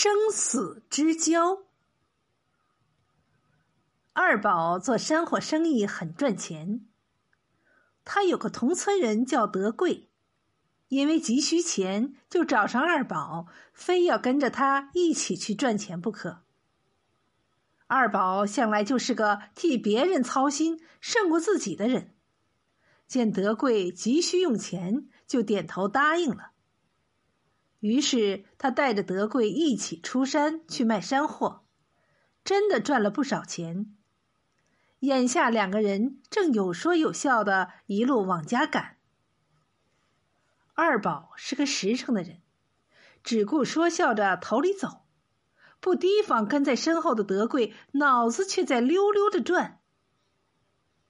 [0.00, 1.64] 生死之交。
[4.12, 6.86] 二宝做山货生意很赚钱。
[8.04, 10.08] 他有个同村人叫德贵，
[10.86, 16.42] 因为急需钱，就找上二宝，非要跟着他一起去赚钱不可。
[17.88, 22.14] 二宝向来就是个替别人操心胜过自己的人，
[23.08, 26.52] 见德贵急需用钱，就点头答应了。
[27.80, 31.64] 于是他带着德贵一起出山去卖山货，
[32.42, 33.94] 真的赚了不少钱。
[35.00, 38.96] 眼下两个人正有说有笑的一路往家赶。
[40.74, 42.40] 二宝是个实诚的人，
[43.22, 45.04] 只顾说笑着头里走，
[45.78, 49.78] 不提防跟在身后的德贵脑子却在溜溜的转。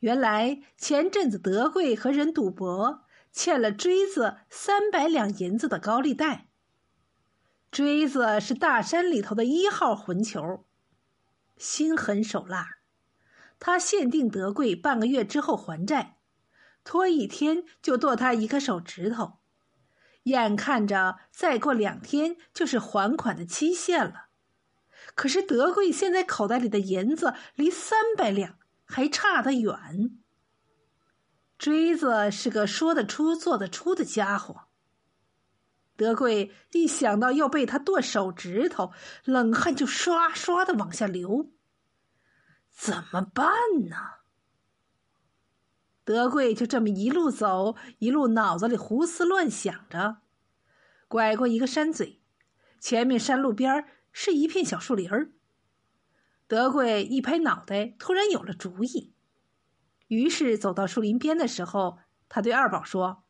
[0.00, 6.49] 原来前阵子德贵和人赌博，欠了锥子三百两银子的高利贷。
[7.70, 10.64] 锥子是大山里头的一号混球，
[11.56, 12.78] 心狠手辣。
[13.60, 16.16] 他限定德贵半个月之后还债，
[16.82, 19.34] 拖一天就剁他一个手指头。
[20.24, 24.26] 眼看着再过两天就是还款的期限了，
[25.14, 30.18] 可是德贵现在口袋里的银子离三百两还差得远。
[31.56, 34.69] 锥子是个说得出做得出的家伙。
[36.00, 38.90] 德贵一想到要被他剁手指头，
[39.22, 41.52] 冷汗就刷刷的往下流。
[42.70, 43.52] 怎么办
[43.90, 43.96] 呢？
[46.02, 50.22] 德贵就这么一路走，一路脑子里胡思乱想着。
[51.06, 52.22] 拐过一个山嘴，
[52.78, 55.10] 前面山路边是一片小树林。
[56.46, 59.12] 德贵一拍脑袋，突然有了主意。
[60.06, 61.98] 于是走到树林边的时候，
[62.30, 63.24] 他对二宝说：“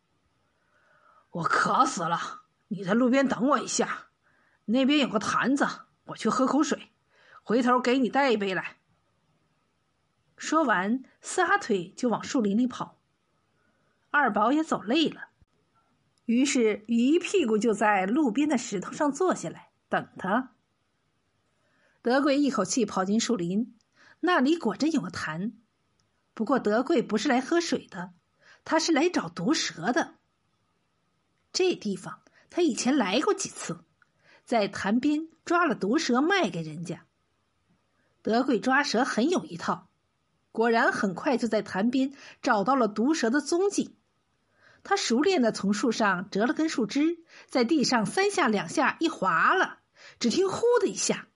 [1.30, 2.39] 我渴死了。”
[2.72, 4.10] 你在路边等我一下，
[4.66, 5.66] 那边有个坛子，
[6.04, 6.92] 我去喝口水，
[7.42, 8.76] 回头给你带一杯来。
[10.36, 13.00] 说完，撒腿就往树林里跑。
[14.10, 15.30] 二宝也走累了，
[16.26, 20.54] 于是一屁股就在路边的石头上坐下来等他。
[22.02, 23.76] 德贵一口气跑进树林，
[24.20, 25.54] 那里果真有个坛，
[26.34, 28.14] 不过德贵不是来喝水的，
[28.64, 30.18] 他是来找毒蛇的。
[31.52, 32.22] 这地方。
[32.50, 33.84] 他以前来过几次，
[34.44, 37.06] 在潭边抓了毒蛇卖给人家。
[38.22, 39.88] 德贵抓蛇很有一套，
[40.52, 42.12] 果然很快就在潭边
[42.42, 43.96] 找到了毒蛇的踪迹。
[44.82, 49.78] 他熟练的从树上折了根树枝，在地上三下两下一划了，
[50.18, 51.28] 只听“呼”的一下，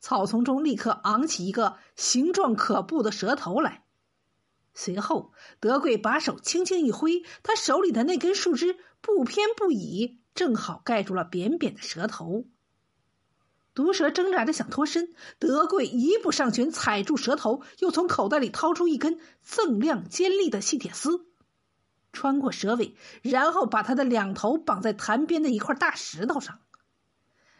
[0.00, 3.84] 草丛中立刻昂起一个形状可怖的蛇头来。
[4.74, 10.20] 随后，德贵把手轻轻一挥，他手里的那根树枝不偏不倚。
[10.36, 12.44] 正好盖住了扁扁的蛇头。
[13.74, 21.26] 毒蛇挣扎着想脱身，德贵一步上前踩住蛇头，又从口袋里掏出一根锃亮尖利的细铁丝，
[22.12, 26.60] 穿过蛇尾，然后把它的两头绑在潭边的一块大石头上。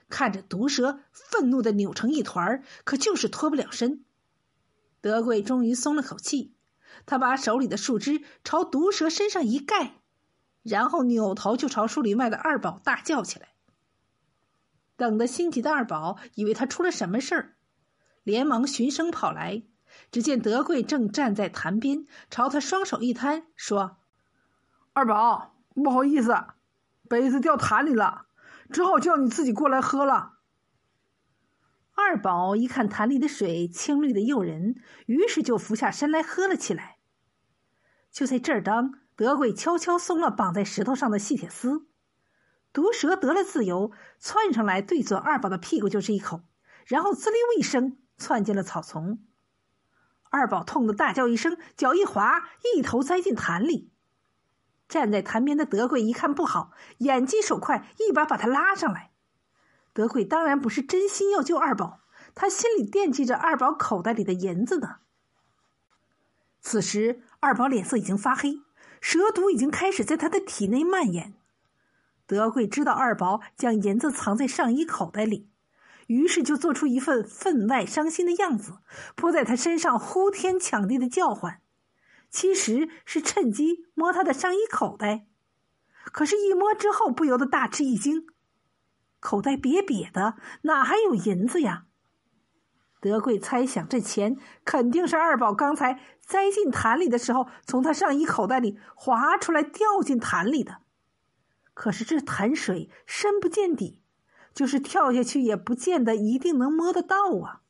[0.08, 4.04] 看着毒蛇愤怒的扭成一团，可就是脱不了身。
[5.00, 6.54] 德贵终于松了口气，
[7.04, 10.00] 他把手里的树枝朝毒蛇身上一盖。
[10.69, 13.50] 然后扭头就朝树林外的二宝大叫起来。
[14.97, 17.56] 等得心急的二宝以为他出了什么事儿，
[18.25, 19.62] 连忙循声跑来。
[20.10, 23.99] 只见德贵正站在潭边，朝他双手一摊，说
[24.93, 26.34] ：“二宝，不好意思，
[27.09, 28.26] 杯子掉潭里了，
[28.71, 30.34] 只好叫你自己过来喝了。”
[31.94, 34.75] 二宝一看潭里的水清绿的诱人，
[35.06, 36.99] 于是就俯下身来喝了起来。
[38.10, 39.06] 就在这儿当。
[39.16, 41.87] 德贵悄悄松了绑在石头上的细铁丝，
[42.72, 46.43] 毒蛇得了自由，窜上来对准二宝的屁股就是一口，
[46.84, 49.19] 然后滋溜一声窜进了草丛。
[50.28, 53.91] 二宝痛得大叫一声，脚一滑，一头栽进潭里。
[54.87, 59.12] 站在潭边的德贵一看不好，眼疾手快，一把把他拉上来。
[59.94, 62.00] 德贵当然不是真心要救二宝，
[62.35, 64.96] 他心里惦记着二宝口袋里的银子呢。
[66.61, 68.65] 此时，二宝脸色已经发黑。
[69.08, 71.35] 蛇毒已经开始在他的体内蔓延。
[72.26, 75.49] 德贵知道二宝将银子藏在上衣口袋里，
[76.08, 78.79] 于是就做出一份分外伤心的样子，
[79.14, 81.61] 扑在他身上呼天抢地的叫唤，
[82.31, 85.26] 其实是趁机摸他的上衣口袋。
[86.06, 88.26] 可是，一摸之后不由得大吃一惊，
[89.20, 91.86] 口袋瘪瘪的，哪还有银子呀？
[93.06, 100.79] 德贵猜想，这钱肯定是二宝刚才栽进潭里的时候，从他上衣口袋里滑出来掉进潭里的。
[101.73, 104.03] 可是这潭水深不见底，
[104.53, 107.61] 就是跳下去，也不见得一定能摸得到啊。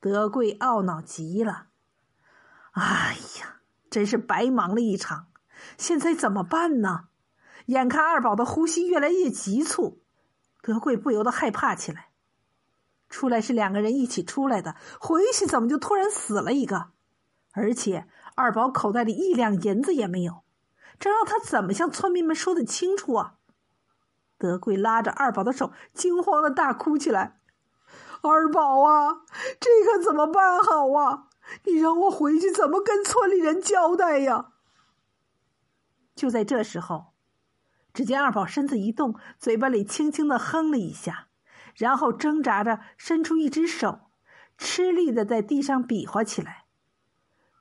[0.00, 1.66] 德贵懊恼极了，
[2.70, 3.60] 哎呀，
[3.90, 5.26] 真是白忙了一场。
[5.76, 7.08] 现在怎么办呢？
[7.66, 10.00] 眼看二宝的呼吸越来越急促，
[10.62, 12.09] 德贵不由得害怕起来。
[13.10, 16.92] 出来是两个人一起出来的，回去怎么就突然死了一个？
[17.52, 20.44] 而且二宝口袋里一两银子也没有，
[21.00, 23.34] 这让他怎么向村民们说的清楚啊？
[24.38, 27.40] 德贵拉着二宝的手，惊慌的大哭起来
[28.22, 29.22] ：“二宝啊，
[29.58, 31.26] 这可怎么办好啊？
[31.64, 34.52] 你让我回去怎么跟村里人交代呀？”
[36.14, 37.06] 就在这时候，
[37.92, 41.29] 只见二宝身子一动，嘴巴里轻轻的哼了一下。
[41.80, 44.00] 然后挣扎着伸出一只手，
[44.58, 46.66] 吃力的在地上比划起来。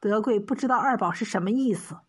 [0.02, 2.00] 德贵不知道二宝是什么意思，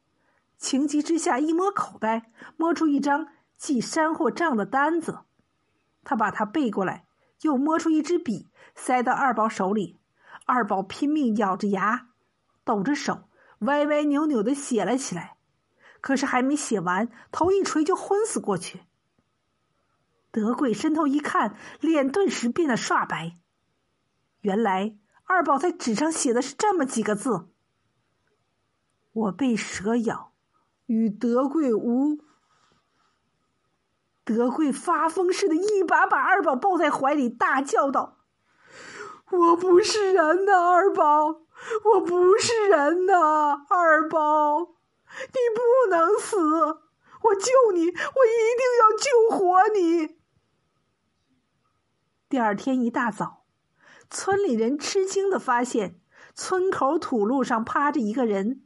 [0.59, 5.21] 情急之下一摸口袋，摸出一张记山货账的单子。
[6.03, 7.05] 他把它背过来，
[7.43, 10.01] 又摸出一支笔，塞到二宝手里。
[10.47, 12.09] 二宝拼命咬着牙，
[12.65, 13.29] 抖着手，
[13.61, 15.37] 歪歪扭扭的写了起来。
[16.01, 18.81] 可是还没写完，头一垂就昏死过去。
[20.31, 23.37] 德贵伸头一看，脸顿时变得刷白。
[24.41, 27.49] 原来二宝在纸上写的是这么几个字
[29.12, 30.32] ：“我被蛇咬，
[30.87, 32.19] 与德贵无。”
[34.25, 38.19] 德贵发疯似的，一把把二宝抱在怀里，大叫道
[39.33, 41.41] ：“我不是人呐，二宝！
[41.85, 44.61] 我不是人呐，二宝！
[44.61, 46.38] 你不能死！
[46.38, 50.19] 我救你，我一定要救活你！”
[52.31, 53.43] 第二天一大早，
[54.09, 55.99] 村里人吃惊的发现，
[56.32, 58.62] 村口土路上趴着一个人。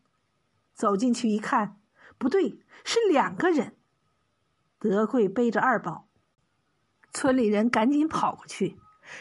[0.75, 1.81] 走进去一看，
[2.19, 3.75] 不对，是两个人。
[4.79, 6.11] 德贵背着二宝，
[7.11, 8.77] 村里人赶紧跑过去，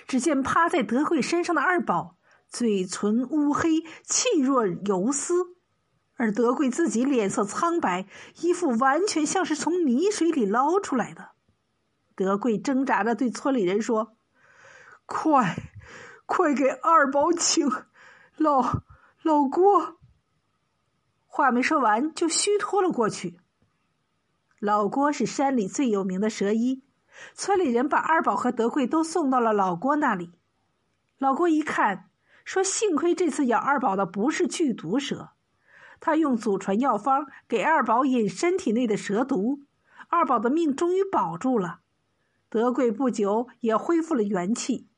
[0.07, 2.17] 只见趴在德贵身上的二宝，
[2.49, 5.55] 嘴唇乌黑，气若游丝，
[6.17, 8.07] 而德贵自己脸色苍白，
[8.41, 11.29] 衣服完全像是从泥水里捞出来的。
[12.13, 14.17] 德贵挣扎着对村里人说。
[15.13, 15.55] 快，
[16.25, 17.69] 快给二宝请
[18.35, 18.81] 老
[19.21, 19.99] 老郭。
[21.27, 23.39] 话没说完，就虚脱了过去。
[24.59, 26.83] 老郭是山里最有名的蛇医，
[27.35, 30.31] 村里人把二宝和德贵都送到了老郭那里。
[31.19, 32.09] 老郭一看，
[32.43, 35.29] 说：“幸亏这次咬二宝的不是剧毒蛇，
[35.99, 39.61] 他用祖传药方给二宝引身体内的蛇毒，
[40.09, 41.81] 二宝的命终于保住了。
[42.49, 44.89] 德贵不久也恢复了元气。”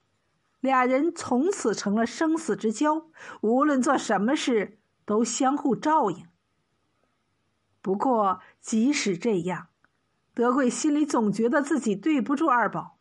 [0.66, 3.06] 俩人从此成了生死之交，
[3.42, 6.26] 无论做什么事都相互照应。
[7.84, 9.68] 不过，即使这样，
[10.34, 12.98] 德贵心里总觉得自己对不住二宝。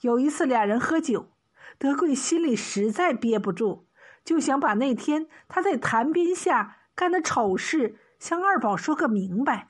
[0.00, 1.30] 有一次，俩人喝酒，
[1.76, 3.86] 德贵心里实在憋不住，
[4.24, 9.68] 就想把那天他在潭边下干的丑事向二宝说个明白。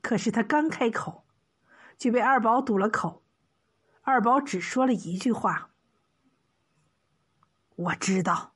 [0.00, 1.24] 可是他刚开口，
[1.98, 3.24] 就被二宝堵了口。
[4.06, 5.70] 二宝只说了一句话
[7.74, 8.54] ：“我知道，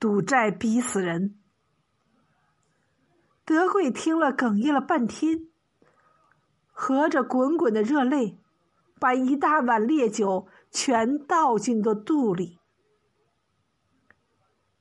[0.00, 1.38] 赌债逼死人。”
[3.44, 5.48] 德贵听了，哽咽了半天，
[6.72, 8.40] 合着滚滚的热泪，
[8.98, 12.58] 把一大碗烈酒全倒进了肚里。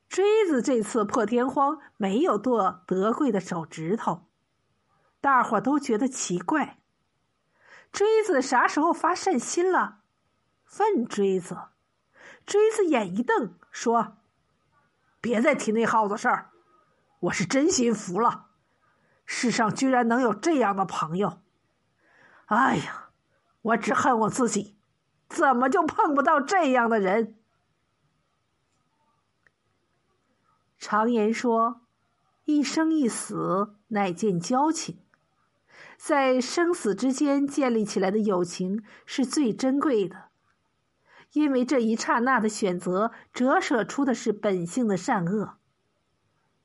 [0.08, 4.28] 锥子这次破天荒没有剁德贵的手指头，
[5.20, 6.80] 大伙都觉得奇怪。
[7.94, 10.00] 锥子啥时候发善心了？
[10.80, 11.56] 问锥子，
[12.44, 14.18] 锥子眼一瞪，说
[15.22, 16.50] ：“别再提那耗子事儿，
[17.20, 18.48] 我是真心服了。
[19.26, 21.40] 世上居然能有这样的朋友！
[22.48, 23.10] 哎呀，
[23.62, 24.76] 我只恨我自己，
[25.30, 27.38] 怎么就碰不到这样的人？”
[30.80, 31.82] 常言说
[32.46, 34.98] ：“一生一死，乃见交情。”
[36.06, 40.26] 在生死之间建立起来的友情是最珍贵的，
[41.32, 45.54] 因为这一刹那的选择折射出的是本性的善恶。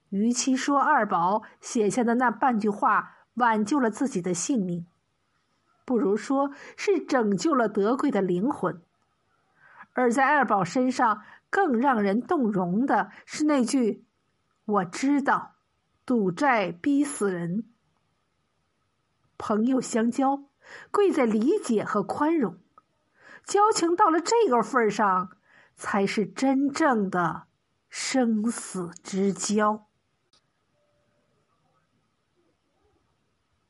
[0.09, 4.88] 与其说二宝写下的那半句话挽救了自己的性命，
[5.85, 8.83] 不如说是拯救了德贵的灵魂。
[9.92, 14.04] 而在二宝身上更让人动容的是那句
[14.66, 15.52] ：“我知道，
[16.04, 17.68] 赌债逼死人。”
[19.38, 20.42] 朋友相交，
[20.90, 22.59] 贵在理解和宽容。
[23.45, 25.30] 交情到了这个份儿上，
[25.75, 27.45] 才是真正的
[27.88, 29.88] 生死之交。